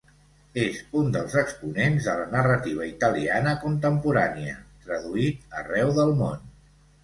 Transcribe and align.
És 0.61 0.77
un 1.01 1.11
dels 1.15 1.35
exponents 1.41 2.07
de 2.07 2.15
la 2.21 2.25
narrativa 2.33 2.89
italiana 2.93 3.55
contemporània, 3.69 4.57
traduït 4.89 5.59
arreu 5.63 5.97
del 6.03 6.19
món. 6.27 6.45